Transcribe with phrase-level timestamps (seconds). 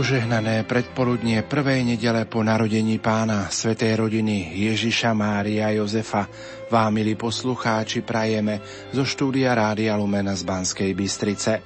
[0.00, 6.24] Požehnané predpoludnie prvej nedele po narodení pána Svetej rodiny Ježiša Mária Jozefa
[6.72, 8.64] vám, milí poslucháči, prajeme
[8.96, 11.60] zo štúdia Rádia Lumena z Banskej Bystrice.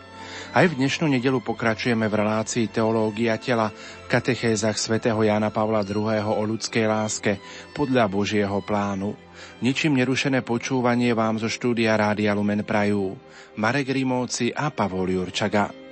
[0.50, 6.34] Aj v dnešnú nedelu pokračujeme v relácii Teológia tela v katechézach svätého Jana Pavla II.
[6.34, 7.38] o ľudskej láske
[7.70, 9.14] podľa Božieho plánu.
[9.62, 13.14] Ničím nerušené počúvanie vám zo štúdia Rádia Lumen prajú
[13.62, 15.83] Marek Rimovci a Pavol Jurčaga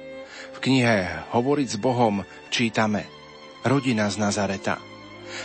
[0.63, 3.11] knihe Hovoriť s Bohom čítame
[3.67, 4.79] Rodina z Nazareta.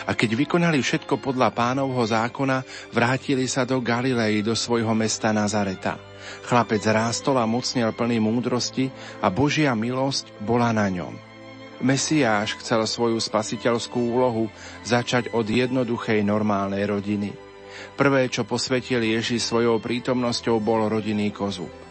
[0.05, 2.61] A keď vykonali všetko podľa pánovho zákona,
[2.93, 5.97] vrátili sa do Galilei, do svojho mesta Nazareta.
[6.45, 8.91] Chlapec rástol a mocnil plný múdrosti
[9.23, 11.15] a Božia milosť bola na ňom.
[11.81, 14.51] Mesiáš chcel svoju spasiteľskú úlohu
[14.83, 17.31] začať od jednoduchej normálnej rodiny.
[17.95, 21.86] Prvé, čo posvetil Ježi svojou prítomnosťou, bol rodinný kozub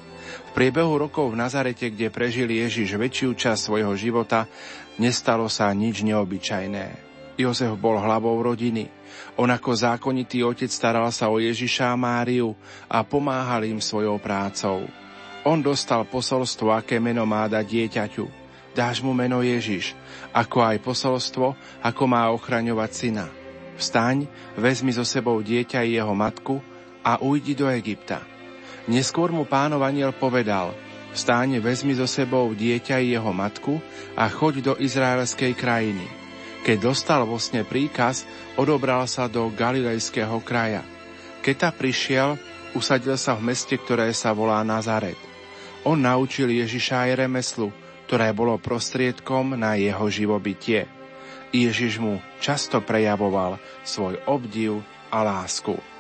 [0.56, 4.48] priebehu rokov v Nazarete, kde prežil Ježiš väčšiu časť svojho života,
[4.96, 7.04] nestalo sa nič neobyčajné.
[7.36, 8.88] Jozef bol hlavou rodiny.
[9.36, 12.56] On ako zákonitý otec staral sa o Ježiša a Máriu
[12.88, 14.88] a pomáhal im svojou prácou.
[15.44, 18.24] On dostal posolstvo, aké meno má dať dieťaťu.
[18.72, 19.92] Dáš mu meno Ježiš,
[20.32, 21.52] ako aj posolstvo,
[21.84, 23.28] ako má ochraňovať syna.
[23.76, 24.24] Vstaň,
[24.56, 26.64] vezmi so sebou dieťa i jeho matku
[27.04, 28.35] a ujdi do Egypta
[28.86, 30.70] Neskôr mu pánov aniel povedal,
[31.10, 33.82] vstáne vezmi so sebou dieťa i jeho matku
[34.14, 36.06] a choď do izraelskej krajiny.
[36.62, 40.82] Keď dostal vo sne príkaz, odobral sa do galilejského kraja.
[41.42, 42.38] Keď ta prišiel,
[42.74, 45.18] usadil sa v meste, ktoré sa volá Nazaret.
[45.86, 47.70] On naučil Ježiša aj remeslu,
[48.10, 50.90] ktoré bolo prostriedkom na jeho živobytie.
[51.54, 55.95] Ježiš mu často prejavoval svoj obdiv a lásku.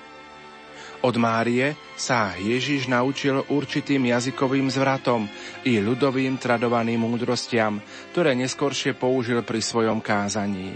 [1.06, 5.30] Od Márie sa Ježiš naučil určitým jazykovým zvratom
[5.62, 7.78] i ľudovým tradovaným múdrostiam,
[8.10, 10.74] ktoré neskoršie použil pri svojom kázaní.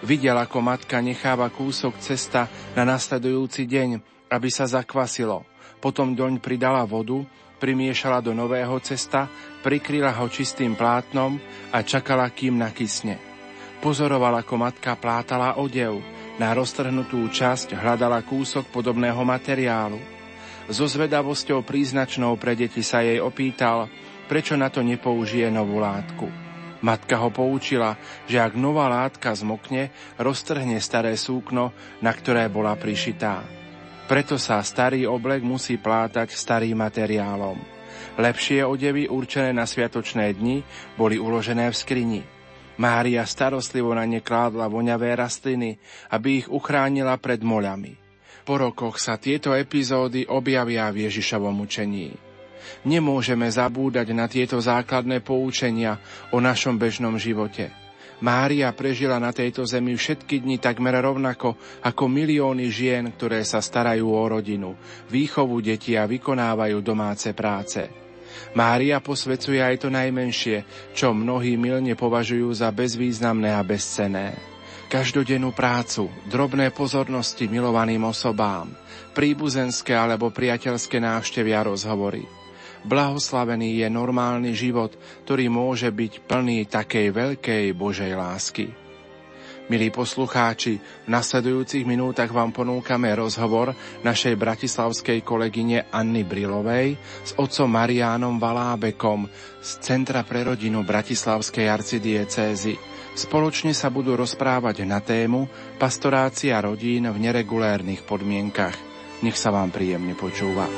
[0.00, 4.00] Videl, ako matka necháva kúsok cesta na nasledujúci deň,
[4.32, 5.44] aby sa zakvasilo.
[5.76, 7.20] Potom doň pridala vodu,
[7.60, 9.28] primiešala do nového cesta,
[9.60, 11.36] prikryla ho čistým plátnom
[11.68, 13.20] a čakala, kým nakysne.
[13.84, 16.00] Pozorovala, ako matka plátala odev,
[16.36, 20.00] na roztrhnutú časť hľadala kúsok podobného materiálu.
[20.68, 23.88] So zvedavosťou príznačnou pre deti sa jej opýtal,
[24.28, 26.28] prečo na to nepoužije novú látku.
[26.84, 27.96] Matka ho poučila,
[28.28, 29.88] že ak nová látka zmokne,
[30.20, 31.72] roztrhne staré súkno,
[32.04, 33.40] na ktoré bola prišitá.
[34.06, 37.58] Preto sa starý oblek musí plátať starým materiálom.
[38.20, 40.60] Lepšie odevy určené na sviatočné dni
[41.00, 42.22] boli uložené v skrini–
[42.76, 45.80] Mária starostlivo na ne kládla voňavé rastliny,
[46.12, 47.96] aby ich uchránila pred moľami.
[48.46, 52.14] Po rokoch sa tieto epizódy objavia v Ježišovom učení.
[52.86, 55.98] Nemôžeme zabúdať na tieto základné poučenia
[56.30, 57.72] o našom bežnom živote.
[58.22, 64.08] Mária prežila na tejto zemi všetky dni takmer rovnako ako milióny žien, ktoré sa starajú
[64.08, 64.72] o rodinu,
[65.12, 68.05] výchovu detí a vykonávajú domáce práce.
[68.56, 70.64] Mária posvecuje aj to najmenšie,
[70.96, 74.36] čo mnohí milne považujú za bezvýznamné a bezcené.
[74.86, 78.70] Každodennú prácu, drobné pozornosti milovaným osobám,
[79.18, 82.22] príbuzenské alebo priateľské návštevy a rozhovory.
[82.86, 84.94] Blahoslavený je normálny život,
[85.26, 88.85] ktorý môže byť plný takej veľkej Božej lásky.
[89.66, 93.74] Milí poslucháči, v nasledujúcich minútach vám ponúkame rozhovor
[94.06, 96.94] našej bratislavskej kolegyne Anny Brilovej
[97.26, 99.26] s otcom Mariánom Valábekom
[99.58, 102.78] z Centra pre rodinu Bratislavskej arcidiecézy.
[103.18, 105.50] Spoločne sa budú rozprávať na tému
[105.82, 108.78] Pastorácia rodín v neregulérnych podmienkach.
[109.26, 110.70] Nech sa vám príjemne počúva.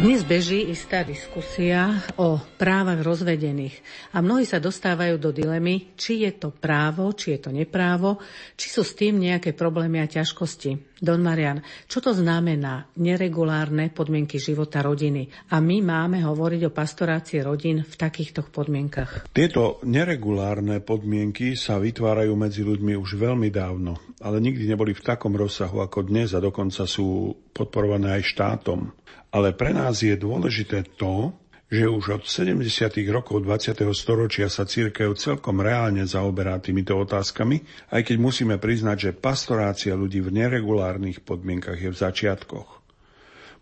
[0.00, 3.84] Dnes beží istá diskusia o právach rozvedených
[4.16, 8.16] a mnohí sa dostávajú do dilemy, či je to právo, či je to neprávo,
[8.56, 10.96] či sú s tým nejaké problémy a ťažkosti.
[11.04, 15.52] Don Marian, čo to znamená neregulárne podmienky života rodiny?
[15.52, 19.28] A my máme hovoriť o pastorácii rodín v takýchto podmienkach.
[19.36, 25.36] Tieto neregulárne podmienky sa vytvárajú medzi ľuďmi už veľmi dávno, ale nikdy neboli v takom
[25.36, 28.94] rozsahu ako dnes a dokonca sú podporované aj štátom.
[29.30, 31.34] Ale pre nás je dôležité to,
[31.70, 32.66] že už od 70.
[33.14, 33.86] rokov 20.
[33.94, 37.62] storočia sa církev celkom reálne zaoberá týmito otázkami,
[37.94, 42.82] aj keď musíme priznať, že pastorácia ľudí v neregulárnych podmienkach je v začiatkoch.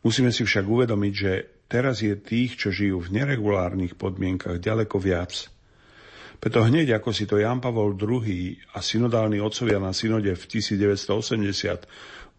[0.01, 1.33] Musíme si však uvedomiť, že
[1.69, 5.53] teraz je tých, čo žijú v neregulárnych podmienkach, ďaleko viac.
[6.41, 8.25] Preto hneď ako si to Jan Pavol II
[8.73, 11.85] a synodálni otcovia na synode v 1980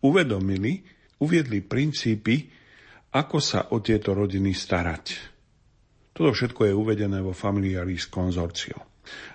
[0.01, 0.81] uvedomili,
[1.19, 2.47] uviedli princípy,
[3.15, 5.05] ako sa o tieto rodiny starať.
[6.13, 8.89] Toto všetko je uvedené vo Familiaris Consortio.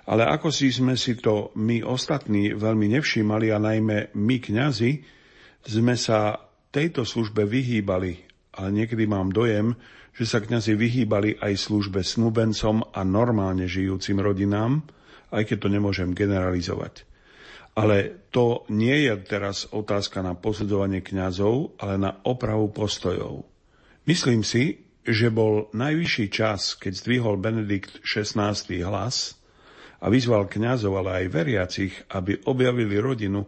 [0.07, 4.93] Ale ako si sme si to my ostatní veľmi nevšímali a najmä my kňazi,
[5.65, 6.39] sme sa
[6.71, 8.13] tejto službe vyhýbali,
[8.61, 9.75] ale niekedy mám dojem,
[10.15, 14.85] že sa kňazi vyhýbali aj službe snúbencom a normálne žijúcim rodinám,
[15.35, 17.14] aj keď to nemôžem generalizovať.
[17.75, 23.43] Ale to nie je teraz otázka na posudzovanie kňazov, ale na opravu postojov.
[24.07, 29.37] Myslím si, že bol najvyšší čas, keď zdvihol Benedikt XVI hlas
[29.99, 33.43] a vyzval kňazov, ale aj veriacich, aby objavili rodinu,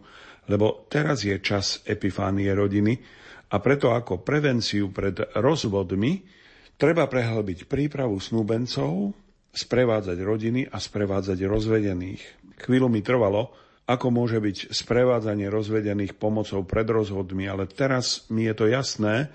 [0.51, 2.99] lebo teraz je čas epifánie rodiny
[3.47, 6.37] a preto ako prevenciu pred rozvodmi
[6.77, 9.09] Treba prehlbiť prípravu snúbencov,
[9.49, 12.21] sprevádzať rodiny a sprevádzať rozvedených.
[12.61, 13.49] Chvíľu mi trvalo,
[13.87, 19.31] ako môže byť sprevádzanie rozvedených pomocou pred rozhodmi, ale teraz mi je to jasné,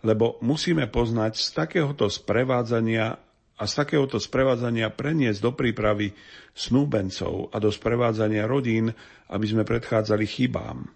[0.00, 3.20] lebo musíme poznať z takéhoto sprevádzania
[3.60, 6.16] a z takéhoto sprevádzania preniesť do prípravy
[6.56, 8.88] snúbencov a do sprevádzania rodín,
[9.28, 10.88] aby sme predchádzali chybám.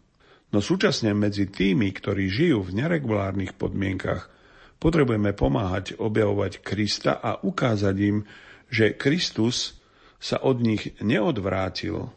[0.48, 4.32] No súčasne medzi tými, ktorí žijú v neregulárnych podmienkach,
[4.84, 8.28] Potrebujeme pomáhať objavovať Krista a ukázať im,
[8.68, 9.80] že Kristus
[10.20, 12.12] sa od nich neodvrátil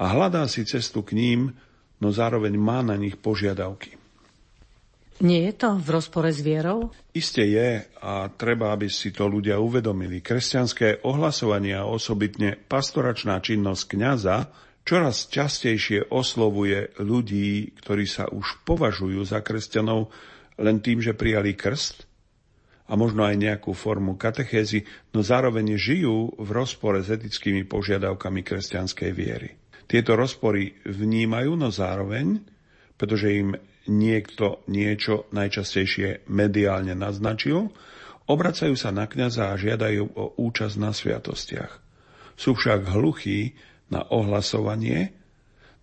[0.00, 1.52] a hľadá si cestu k ním,
[2.00, 4.00] no zároveň má na nich požiadavky.
[5.20, 6.88] Nie je to v rozpore s vierou?
[7.12, 10.24] Isté je a treba, aby si to ľudia uvedomili.
[10.24, 14.36] Kresťanské ohlasovanie a osobitne pastoračná činnosť kňaza
[14.88, 20.08] čoraz častejšie oslovuje ľudí, ktorí sa už považujú za kresťanov
[20.56, 22.08] len tým, že prijali krst
[22.88, 29.10] a možno aj nejakú formu katechézy, no zároveň žijú v rozpore s etickými požiadavkami kresťanskej
[29.12, 29.59] viery.
[29.90, 32.38] Tieto rozpory vnímajú, no zároveň,
[32.94, 33.58] pretože im
[33.90, 37.74] niekto niečo najčastejšie mediálne naznačil,
[38.30, 41.72] obracajú sa na kňaza a žiadajú o účasť na sviatostiach.
[42.38, 43.58] Sú však hluchí
[43.90, 45.10] na ohlasovanie,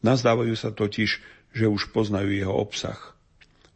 [0.08, 1.10] nazdávajú sa totiž,
[1.52, 2.98] že už poznajú jeho obsah.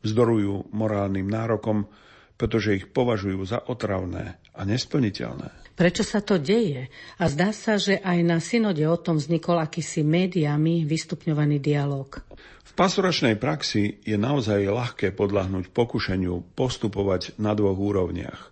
[0.02, 1.92] Vzdorujú morálnym nárokom,
[2.40, 5.62] pretože ich považujú za otravné a nesplniteľné.
[5.72, 6.92] Prečo sa to deje?
[7.18, 12.22] A zdá sa, že aj na synode o tom vznikol akýsi médiami vystupňovaný dialog.
[12.62, 18.52] V pastoračnej praxi je naozaj ľahké podľahnúť pokušeniu postupovať na dvoch úrovniach.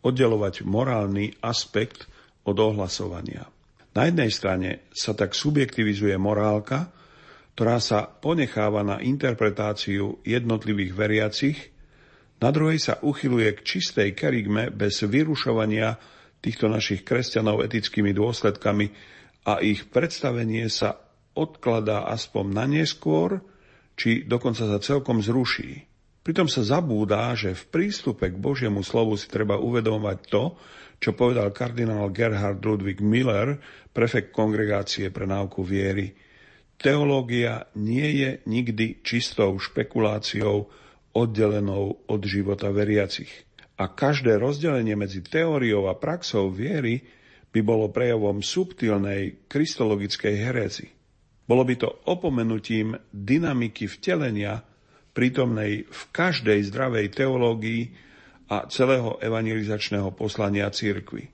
[0.00, 2.08] Oddelovať morálny aspekt
[2.46, 3.48] od ohlasovania.
[3.90, 6.94] Na jednej strane sa tak subjektivizuje morálka,
[7.58, 11.58] ktorá sa ponecháva na interpretáciu jednotlivých veriacich
[12.40, 16.00] na druhej sa uchyluje k čistej kerigme bez vyrušovania
[16.40, 18.86] týchto našich kresťanov etickými dôsledkami
[19.44, 20.96] a ich predstavenie sa
[21.36, 23.44] odkladá aspoň na neskôr,
[23.92, 25.84] či dokonca sa celkom zruší.
[26.20, 30.44] Pritom sa zabúdá, že v prístupe k Božiemu slovu si treba uvedomovať to,
[31.00, 33.56] čo povedal kardinál Gerhard Ludwig Miller,
[33.92, 36.12] prefekt kongregácie pre náuku viery.
[36.76, 40.68] Teológia nie je nikdy čistou špekuláciou
[41.16, 43.30] oddelenou od života veriacich.
[43.80, 47.00] A každé rozdelenie medzi teóriou a praxou viery
[47.50, 50.86] by bolo prejavom subtilnej kristologickej herezy.
[51.48, 54.62] Bolo by to opomenutím dynamiky vtelenia
[55.10, 57.82] prítomnej v každej zdravej teológii
[58.50, 61.30] a celého evangelizačného poslania církvy.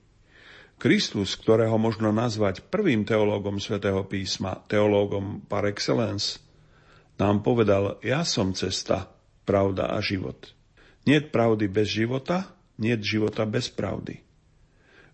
[0.77, 6.37] Kristus, ktorého možno nazvať prvým teológom svätého písma, teológom par excellence,
[7.17, 9.09] nám povedal, ja som cesta,
[9.47, 10.51] pravda a život.
[11.07, 14.19] Niet pravdy bez života, niet života bez pravdy.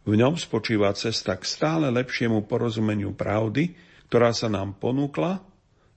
[0.03, 3.77] V ňom spočíva cesta k stále lepšiemu porozumeniu pravdy,
[4.09, 5.39] ktorá sa nám ponúkla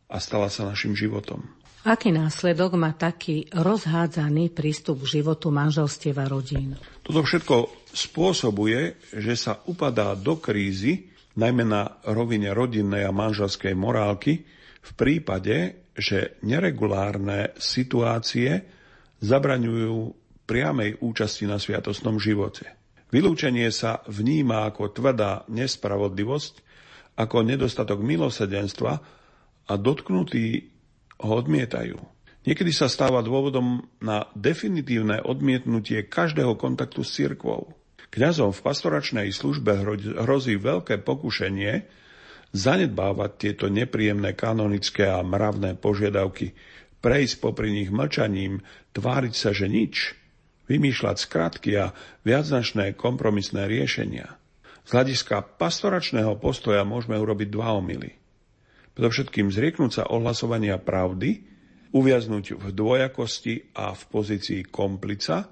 [0.06, 1.42] a stala sa našim životom.
[1.86, 6.74] Aký následok má taký rozhádzaný prístup k životu manželstiev a rodín?
[7.06, 14.42] Toto všetko spôsobuje, že sa upadá do krízy, najmä na rovine rodinnej a manželskej morálky,
[14.82, 18.62] v prípade, že neregulárne situácie
[19.24, 20.12] zabraňujú
[20.46, 22.68] priamej účasti na sviatostnom živote.
[23.10, 26.54] Vylúčenie sa vníma ako tvrdá nespravodlivosť,
[27.16, 28.92] ako nedostatok milosedenstva
[29.66, 30.68] a dotknutí
[31.24, 31.96] ho odmietajú.
[32.46, 37.74] Niekedy sa stáva dôvodom na definitívne odmietnutie každého kontaktu s cirkvou.
[38.14, 39.82] Kňazom v pastoračnej službe
[40.22, 41.72] hrozí veľké pokušenie
[42.56, 46.56] zanedbávať tieto nepríjemné kanonické a mravné požiadavky,
[47.04, 48.64] prejsť popri nich mlčaním,
[48.96, 50.16] tváriť sa, že nič,
[50.66, 51.94] vymýšľať skratky a
[52.26, 54.34] viacnačné kompromisné riešenia.
[54.86, 58.16] Z hľadiska pastoračného postoja môžeme urobiť dva omily.
[58.96, 61.44] Predovšetkým zrieknúť sa ohlasovania pravdy,
[61.92, 65.46] uviaznuť v dvojakosti a v pozícii komplica,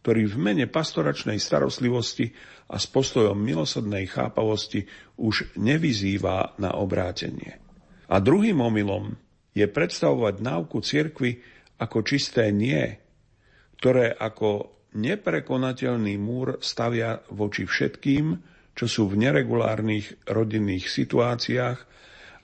[0.00, 2.32] ktorý v mene pastoračnej starostlivosti
[2.72, 4.88] a s postojom milosrdnej chápavosti
[5.20, 7.60] už nevyzýva na obrátenie.
[8.08, 9.14] A druhým omylom
[9.52, 11.44] je predstavovať náuku cirkvy
[11.76, 12.96] ako čisté nie,
[13.76, 18.40] ktoré ako neprekonateľný múr stavia voči všetkým,
[18.72, 21.78] čo sú v neregulárnych rodinných situáciách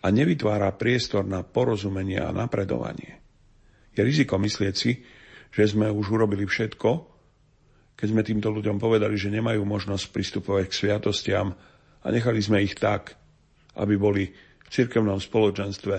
[0.04, 3.18] a nevytvára priestor na porozumenie a napredovanie.
[3.96, 5.00] Je riziko myslieť si,
[5.50, 7.15] že sme už urobili všetko,
[7.96, 11.56] keď sme týmto ľuďom povedali, že nemajú možnosť pristupovať k sviatostiam
[12.04, 13.16] a nechali sme ich tak,
[13.80, 14.28] aby boli
[14.62, 15.94] v cirkevnom spoločenstve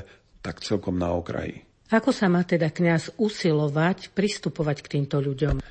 [0.46, 1.66] tak celkom na okraji.
[1.90, 5.64] Ako sa má teda kňaz usilovať pristupovať k týmto ľuďom?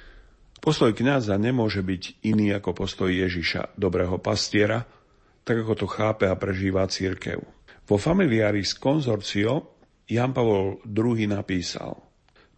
[0.58, 4.82] Postoj kňaza nemôže byť iný ako postoj Ježiša, dobrého pastiera,
[5.46, 7.38] tak ako to chápe a prežíva církev.
[7.86, 9.78] Vo Familiaris Consortio
[10.10, 12.02] Jan Pavol II napísal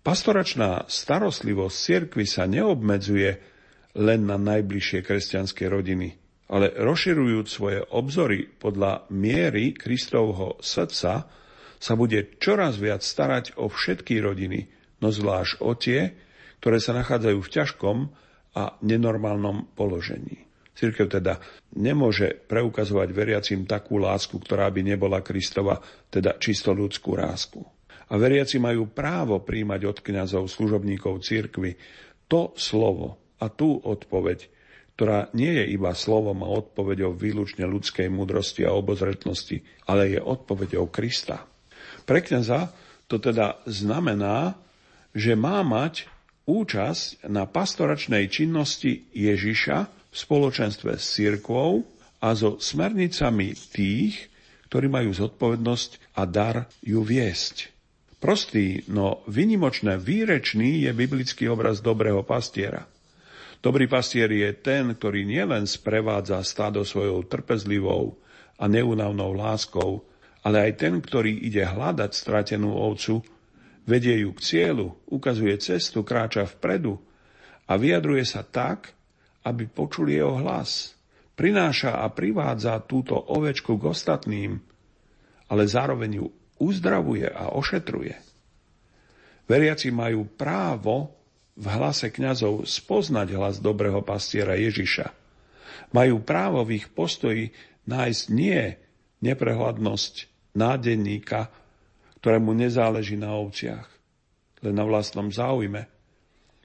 [0.01, 3.58] Pastoračná starostlivosť cirkvi sa neobmedzuje
[3.99, 6.14] len na najbližšie kresťanské rodiny,
[6.49, 11.26] ale rozširujúc svoje obzory podľa miery Kristovho srdca,
[11.78, 14.67] sa bude čoraz viac starať o všetky rodiny,
[15.02, 16.14] no zvlášť o tie,
[16.59, 17.99] ktoré sa nachádzajú v ťažkom
[18.59, 20.47] a nenormálnom položení.
[20.78, 21.43] Církev teda
[21.75, 27.59] nemôže preukazovať veriacim takú lásku, ktorá by nebola Kristova, teda čisto ľudskú lásku.
[28.09, 31.75] A veriaci majú právo príjmať od kňazov služobníkov církvy
[32.31, 34.50] to slovo a tú odpoveď,
[34.99, 40.90] ktorá nie je iba slovom a odpoveďou výlučne ľudskej múdrosti a obozretnosti, ale je odpoveďou
[40.90, 41.47] Krista.
[42.02, 42.75] Pre kňaza
[43.07, 44.59] to teda znamená,
[45.14, 46.11] že má mať
[46.49, 51.85] účasť na pastoračnej činnosti Ježiša v spoločenstve s církvou
[52.18, 54.26] a so smernicami tých,
[54.68, 57.71] ktorí majú zodpovednosť a dar ju viesť.
[58.18, 62.83] Prostý, no vynimočné výrečný je biblický obraz dobrého pastiera.
[63.59, 68.19] Dobrý pastier je ten, ktorý nielen sprevádza stádo svojou trpezlivou
[68.55, 70.07] a neúnavnou láskou,
[70.47, 73.27] ale aj ten, ktorý ide hľadať stratenú ovcu,
[73.88, 77.00] Vedie ju k cieľu, ukazuje cestu, kráča vpredu
[77.65, 78.93] a vyjadruje sa tak,
[79.49, 80.93] aby počuli jeho hlas.
[81.33, 84.61] Prináša a privádza túto ovečku k ostatným,
[85.49, 86.27] ale zároveň ju
[86.61, 88.12] uzdravuje a ošetruje.
[89.49, 91.18] Veriaci majú právo
[91.59, 95.11] v hlase kňazov spoznať hlas dobrého pastiera Ježiša.
[95.91, 97.50] Majú právo v ich postoji
[97.91, 98.79] nájsť nie
[99.19, 100.15] neprehľadnosť
[100.55, 101.50] nádenníka,
[102.23, 103.87] ktorému nezáleží na ovciach,
[104.62, 105.91] len na vlastnom záujme,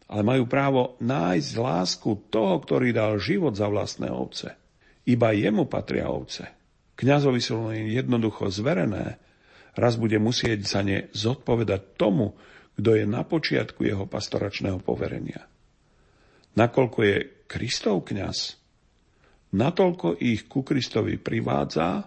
[0.05, 4.53] ale majú právo nájsť lásku toho, ktorý dal život za vlastné ovce.
[5.09, 6.45] Iba jemu patria ovce.
[6.93, 9.17] Kňazovi sú len jednoducho zverené,
[9.73, 12.37] raz bude musieť sa ne zodpovedať tomu,
[12.77, 15.45] kto je na počiatku jeho pastoračného poverenia.
[16.53, 17.17] Nakoľko je
[17.49, 18.57] Kristov kňaz,
[19.53, 22.05] natoľko ich ku Kristovi privádza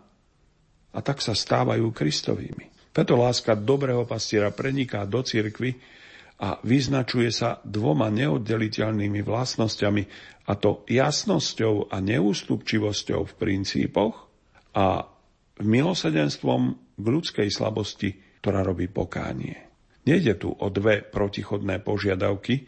[0.91, 2.91] a tak sa stávajú Kristovými.
[2.95, 5.77] Preto láska dobrého pastiera preniká do cirkvy
[6.41, 10.03] a vyznačuje sa dvoma neoddeliteľnými vlastnosťami,
[10.47, 14.15] a to jasnosťou a neústupčivosťou v princípoch
[14.79, 15.11] a
[15.59, 16.61] milosedenstvom
[16.97, 19.66] k ľudskej slabosti, ktorá robí pokánie.
[20.07, 22.65] Nejde tu o dve protichodné požiadavky,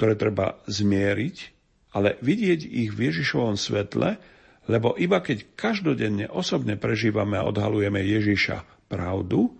[0.00, 1.36] ktoré treba zmieriť,
[1.92, 4.16] ale vidieť ich v Ježišovom svetle,
[4.64, 9.52] lebo iba keď každodenne osobne prežívame a odhalujeme Ježiša pravdu,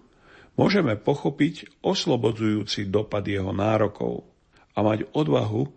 [0.56, 4.24] môžeme pochopiť oslobodzujúci dopad jeho nárokov
[4.72, 5.68] a mať odvahu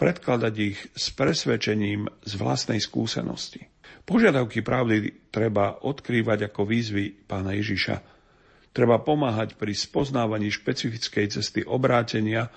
[0.00, 3.68] predkladať ich s presvedčením z vlastnej skúsenosti.
[4.02, 8.11] Požiadavky pravdy treba odkrývať ako výzvy pána Ježiša.
[8.72, 12.48] Treba pomáhať pri spoznávaní špecifickej cesty obrátenia,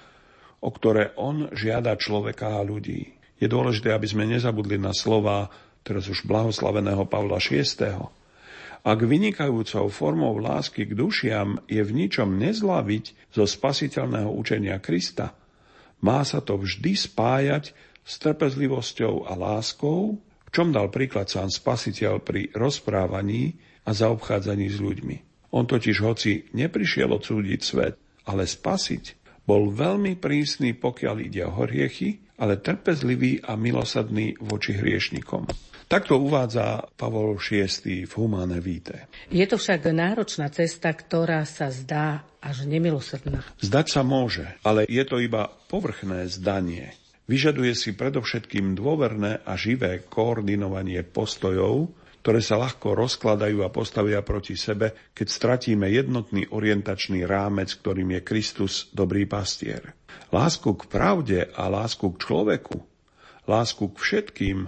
[0.64, 3.20] o ktoré on žiada človeka a ľudí.
[3.36, 5.52] Je dôležité, aby sme nezabudli na slova
[5.84, 7.68] teraz už blahoslaveného Pavla VI
[8.86, 15.34] ak vynikajúcou formou lásky k dušiam je v ničom nezlaviť zo spasiteľného učenia Krista,
[16.06, 17.74] má sa to vždy spájať
[18.06, 23.58] s trpezlivosťou a láskou, v čom dal príklad sám spasiteľ pri rozprávaní
[23.90, 25.18] a zaobchádzaní s ľuďmi.
[25.56, 27.96] On totiž hoci neprišiel odsúdiť svet,
[28.28, 35.48] ale spasiť, bol veľmi prísny, pokiaľ ide o hriechy, ale trpezlivý a milosadný voči hriešnikom.
[35.86, 39.06] Takto uvádza Pavol VI v Humane Vitae.
[39.30, 43.46] Je to však náročná cesta, ktorá sa zdá až nemilosrdná.
[43.62, 46.98] Zdať sa môže, ale je to iba povrchné zdanie.
[47.30, 51.94] Vyžaduje si predovšetkým dôverné a živé koordinovanie postojov,
[52.25, 58.22] ktoré sa ľahko rozkladajú a postavia proti sebe, keď stratíme jednotný orientačný rámec, ktorým je
[58.25, 59.94] Kristus, dobrý pastier.
[60.34, 62.82] Lásku k pravde a lásku k človeku,
[63.46, 64.65] lásku k všetkým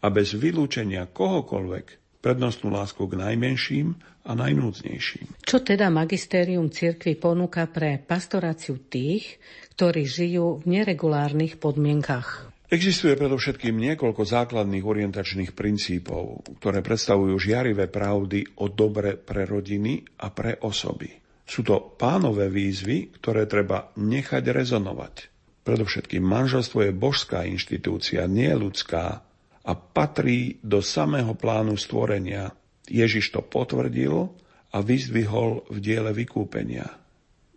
[0.00, 1.86] a bez vylúčenia kohokoľvek,
[2.24, 5.44] prednostnú lásku k najmenším a najnúdznejším.
[5.44, 9.36] Čo teda magistérium cirkvi ponúka pre pastoráciu tých,
[9.76, 12.53] ktorí žijú v neregulárnych podmienkach?
[12.64, 20.32] Existuje predovšetkým niekoľko základných orientačných princípov, ktoré predstavujú žiarivé pravdy o dobre pre rodiny a
[20.32, 21.12] pre osoby.
[21.44, 25.14] Sú to pánové výzvy, ktoré treba nechať rezonovať.
[25.60, 29.20] Predovšetkým manželstvo je božská inštitúcia, nie ľudská
[29.64, 32.52] a patrí do samého plánu stvorenia,
[32.88, 34.28] Ježiš to potvrdil
[34.72, 36.84] a vyzdvihol v diele vykúpenia.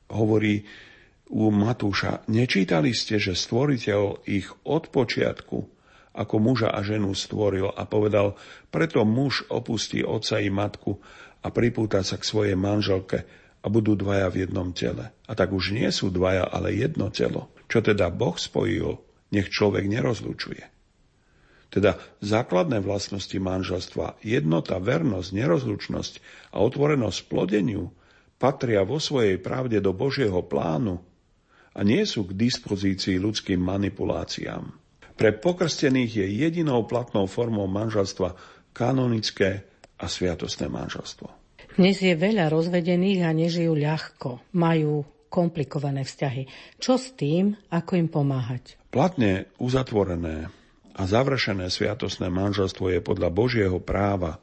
[0.07, 0.63] Hovorí
[1.27, 5.77] u Matúša, nečítali ste, že stvoriteľ ich od počiatku
[6.17, 8.33] ako muža a ženu stvoril a povedal,
[8.73, 10.97] preto muž opustí otca i matku
[11.45, 13.21] a pripúta sa k svojej manželke
[13.61, 15.13] a budú dvaja v jednom tele.
[15.29, 17.53] A tak už nie sú dvaja, ale jedno telo.
[17.69, 18.97] Čo teda Boh spojil,
[19.29, 20.65] nech človek nerozlučuje.
[21.67, 26.13] Teda základné vlastnosti manželstva, jednota, vernosť, nerozlučnosť
[26.55, 27.91] a otvorenosť plodeniu
[28.41, 31.03] patria vo svojej pravde do Božieho plánu
[31.77, 34.65] a nie sú k dispozícii ľudským manipuláciám.
[35.17, 38.33] Pre pokrstených je jedinou platnou formou manželstva
[38.73, 39.65] kanonické
[39.97, 41.29] a sviatostné manželstvo.
[41.77, 44.53] Dnes je veľa rozvedených a nežijú ľahko.
[44.57, 46.49] Majú komplikované vzťahy.
[46.81, 48.77] Čo s tým, ako im pomáhať?
[48.89, 50.49] Platne uzatvorené
[50.97, 54.41] a završené sviatosné manželstvo je podľa Božieho práva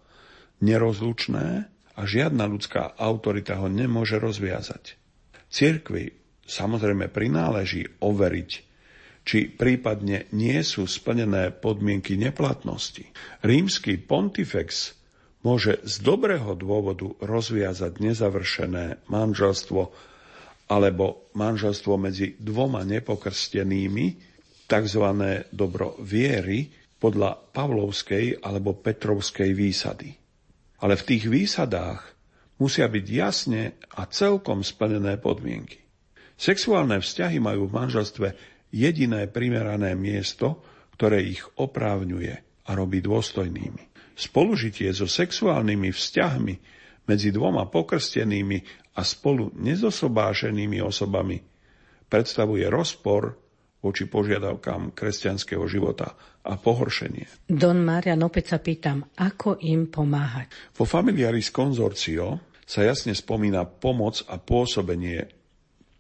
[0.63, 4.99] nerozlučné a žiadna ľudská autorita ho nemôže rozviazať.
[5.51, 8.51] Cirkvi samozrejme prináleží overiť,
[9.25, 13.09] či prípadne nie sú splnené podmienky neplatnosti.
[13.41, 14.93] Rímsky pontifex
[15.45, 19.93] môže z dobrého dôvodu rozviazať nezavršené manželstvo
[20.65, 24.33] alebo manželstvo medzi dvoma nepokrstenými,
[24.65, 25.05] tzv.
[25.53, 30.17] dobro viery podľa Pavlovskej alebo Petrovskej výsady.
[30.81, 32.01] Ale v tých výsadách
[32.57, 35.84] musia byť jasne a celkom splnené podmienky.
[36.35, 38.29] Sexuálne vzťahy majú v manželstve
[38.75, 40.63] jediné primerané miesto,
[40.99, 42.35] ktoré ich oprávňuje
[42.67, 43.95] a robí dôstojnými.
[44.15, 46.55] Spolužitie so sexuálnymi vzťahmi
[47.07, 48.59] medzi dvoma pokrstenými
[48.95, 51.43] a spolu nezosobášenými osobami
[52.07, 53.35] predstavuje rozpor
[53.85, 57.45] voči požiadavkám kresťanského života a pohoršenie.
[57.51, 60.49] Don Marian, opäť sa pýtam, ako im pomáhať?
[60.73, 65.44] Vo Familiaris Consortio sa jasne spomína pomoc a pôsobenie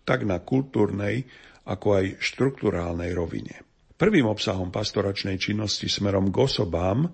[0.05, 1.25] tak na kultúrnej,
[1.65, 3.65] ako aj štruktúrálnej rovine.
[3.97, 7.09] Prvým obsahom pastoračnej činnosti smerom k osobám,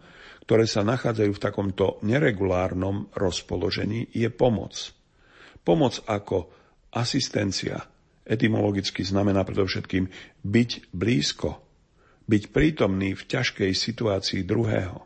[0.45, 4.91] ktoré sa nachádzajú v takomto neregulárnom rozpoložení, je pomoc.
[5.63, 6.51] Pomoc ako
[6.91, 7.79] asistencia,
[8.31, 10.07] Etymologicky znamená predovšetkým
[10.47, 11.59] byť blízko,
[12.31, 15.03] byť prítomný v ťažkej situácii druhého.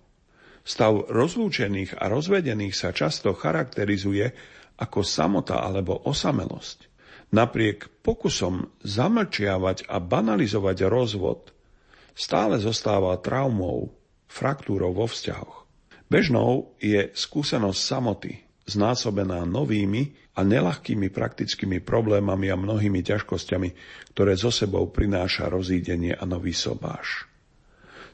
[0.61, 4.29] Stav rozlúčených a rozvedených sa často charakterizuje
[4.77, 6.94] ako samota alebo osamelosť.
[7.35, 11.51] Napriek pokusom zamlčiavať a banalizovať rozvod,
[12.15, 13.91] stále zostáva traumou,
[14.31, 15.67] fraktúrou vo vzťahoch.
[16.07, 18.39] Bežnou je skúsenosť samoty,
[18.71, 23.69] znásobená novými a nelahkými praktickými problémami a mnohými ťažkosťami,
[24.15, 27.27] ktoré zo sebou prináša rozídenie a nový sobáš.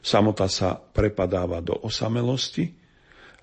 [0.01, 2.73] Samota sa prepadáva do osamelosti,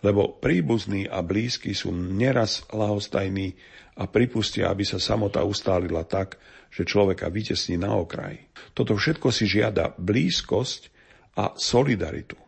[0.03, 3.55] lebo príbuzní a blízky sú neraz lahostajní
[3.99, 6.39] a pripustia, aby sa samota ustálila tak,
[6.71, 8.39] že človeka vytesní na okraj.
[8.73, 10.95] Toto všetko si žiada blízkosť
[11.35, 12.39] a solidaritu.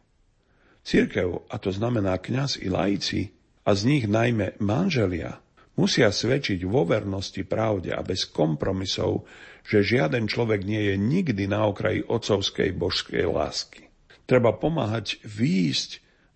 [0.86, 3.34] Církev, a to znamená kňaz i laici,
[3.66, 5.38] a z nich najmä manželia,
[5.76, 9.28] musia svedčiť vo vernosti pravde a bez kompromisov,
[9.66, 13.92] že žiaden človek nie je nikdy na okraji otcovskej božskej lásky.
[14.24, 15.90] Treba pomáhať výjsť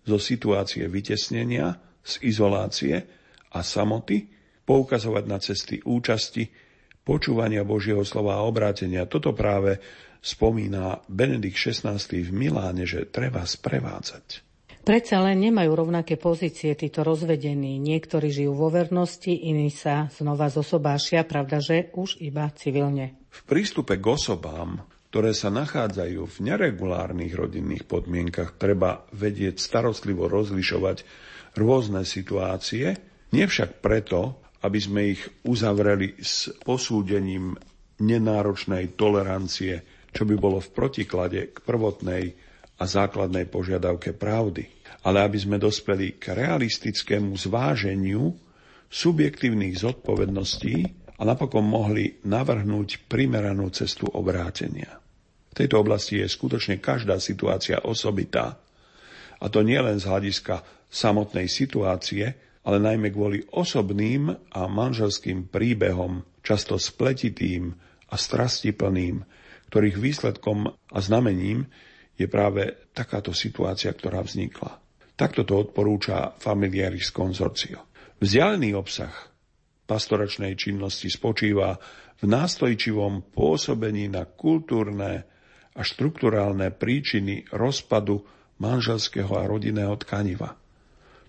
[0.05, 2.95] zo situácie vytesnenia, z izolácie
[3.49, 4.34] a samoty,
[4.65, 6.49] poukazovať na cesty účasti,
[7.05, 9.05] počúvania Božieho slova a obrátenia.
[9.05, 9.77] Toto práve
[10.25, 14.41] spomína Benedikt XVI v Miláne, že treba sprevádzať.
[14.85, 17.81] Predsa len nemajú rovnaké pozície títo rozvedení.
[17.81, 23.17] Niektorí žijú vo vernosti, iní sa znova zosobášia, pravda, že už iba civilne.
[23.33, 31.01] V prístupe k osobám, ktoré sa nachádzajú v neregulárnych rodinných podmienkach, treba vedieť starostlivo rozlišovať
[31.57, 32.93] rôzne situácie,
[33.33, 37.53] nie však preto, aby sme ich uzavreli s posúdením
[38.01, 42.31] nenáročnej tolerancie čo by bolo v protiklade k prvotnej
[42.79, 44.63] a základnej požiadavke pravdy,
[45.03, 48.31] ale aby sme dospeli k realistickému zváženiu
[48.87, 50.75] subjektívnych zodpovedností
[51.19, 55.03] a napokon mohli navrhnúť primeranú cestu obrátenia.
[55.51, 58.55] V tejto oblasti je skutočne každá situácia osobitá.
[59.39, 66.25] A to nie len z hľadiska samotnej situácie, ale najmä kvôli osobným a manželským príbehom,
[66.41, 67.77] často spletitým
[68.09, 69.21] a strastiplným,
[69.69, 71.69] ktorých výsledkom a znamením
[72.17, 74.81] je práve takáto situácia, ktorá vznikla.
[75.15, 77.87] Takto to odporúča Familiaris Consortio.
[78.19, 79.13] Vzdialený obsah
[79.85, 81.77] pastoračnej činnosti spočíva
[82.17, 85.27] v nástojčivom pôsobení na kultúrne
[85.75, 88.25] a štruktúrálne príčiny rozpadu
[88.57, 90.55] manželského a rodinného tkaniva.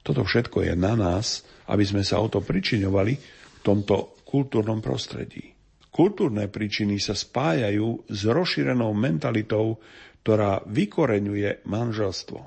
[0.07, 5.51] Toto všetko je na nás, aby sme sa o to pričiňovali v tomto kultúrnom prostredí.
[5.91, 9.83] Kultúrne príčiny sa spájajú s rozšírenou mentalitou,
[10.23, 12.39] ktorá vykoreňuje manželstvo.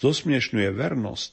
[0.00, 1.32] Zosmiešňuje vernosť,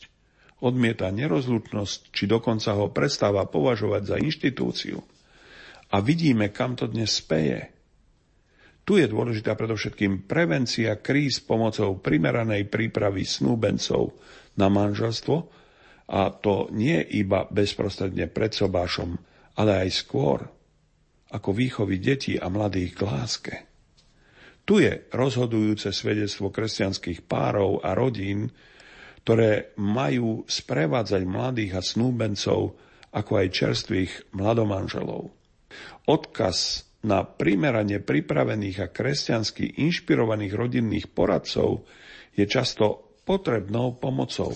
[0.59, 4.99] odmieta nerozlučnosť, či dokonca ho prestáva považovať za inštitúciu.
[5.93, 7.71] A vidíme, kam to dnes speje.
[8.85, 14.17] Tu je dôležitá predovšetkým prevencia kríz pomocou primeranej prípravy snúbencov
[14.55, 15.35] na manželstvo
[16.05, 19.17] a to nie iba bezprostredne pred sobášom,
[19.57, 20.45] ale aj skôr,
[21.33, 23.55] ako výchovy detí a mladých k láske.
[24.65, 28.49] Tu je rozhodujúce svedectvo kresťanských párov a rodín,
[29.25, 32.77] ktoré majú sprevádzať mladých a snúbencov,
[33.13, 35.33] ako aj čerstvých mladomanželov.
[36.05, 41.85] Odkaz na primerane pripravených a kresťansky inšpirovaných rodinných poradcov
[42.33, 44.53] je často potrebnou pomocou.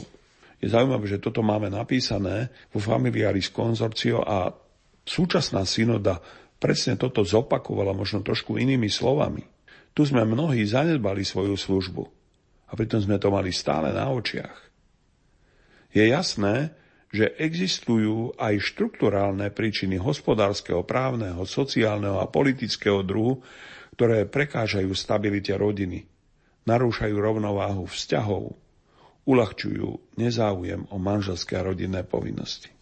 [0.61, 4.53] Je zaujímavé, že toto máme napísané vo Familiaris Consortio a
[5.03, 6.21] súčasná synoda
[6.59, 9.41] presne toto zopakovala možno trošku inými slovami.
[9.95, 12.03] Tu sme mnohí zanedbali svoju službu
[12.69, 14.69] a pritom sme to mali stále na očiach.
[15.89, 16.77] Je jasné,
[17.09, 23.41] že existujú aj štrukturálne príčiny hospodárskeho, právneho, sociálneho a politického druhu,
[23.97, 26.05] ktoré prekážajú stabilite rodiny,
[26.65, 28.55] narúšajú rovnováhu vzťahov,
[29.29, 32.73] uľahčujú nezáujem o manželské a rodinné povinnosti.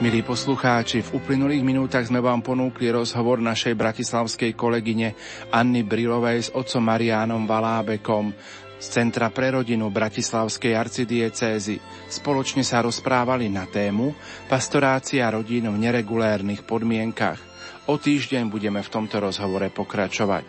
[0.00, 5.12] Milí poslucháči, v uplynulých minútach sme vám ponúkli rozhovor našej bratislavskej kolegyne
[5.52, 8.32] Anny Brilovej s otcom Mariánom Valábekom
[8.80, 11.76] z Centra pre rodinu Bratislavskej arcidiecézy.
[12.08, 14.16] Spoločne sa rozprávali na tému
[14.48, 17.36] Pastorácia rodín v neregulérnych podmienkach.
[17.92, 20.48] O týždeň budeme v tomto rozhovore pokračovať.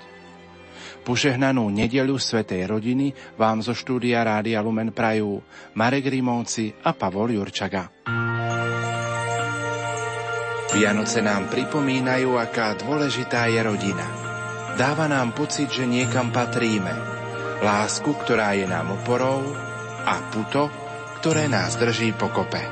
[1.04, 5.44] Požehnanú nedeľu Svetej rodiny vám zo štúdia Rádia Lumen Prajú
[5.76, 7.92] Marek Rimovci a Pavol Jurčaga.
[10.72, 14.08] Vianoce nám pripomínajú, aká dôležitá je rodina.
[14.80, 16.96] Dáva nám pocit, že niekam patríme.
[17.60, 19.52] Lásku, ktorá je nám oporou
[20.08, 20.72] a puto,
[21.20, 22.64] ktoré nás drží pokope.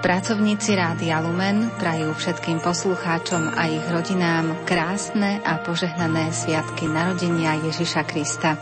[0.00, 8.02] Pracovníci Rádia Lumen prajú všetkým poslucháčom a ich rodinám krásne a požehnané sviatky narodenia Ježiša
[8.04, 8.56] Krista.